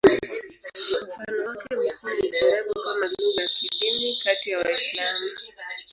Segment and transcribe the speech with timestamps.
[1.07, 5.29] Mfano wake mkuu ni Kiarabu kama lugha ya kidini kati ya Waislamu.